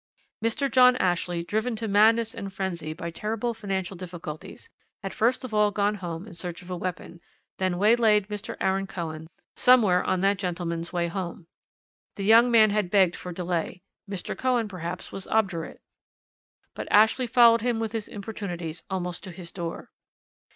[0.43, 0.67] "Mr.
[0.67, 4.67] John Ashley, driven to madness and frenzy by terrible financial difficulties,
[5.03, 7.21] had first of all gone home in search of a weapon,
[7.59, 8.57] then waylaid Mr.
[8.59, 11.45] Aaron Cohen somewhere on that gentleman's way home.
[12.15, 13.83] The young man had begged for delay.
[14.09, 14.35] Mr.
[14.35, 15.83] Cohen perhaps was obdurate;
[16.73, 19.91] but Ashley followed him with his importunities almost to his door.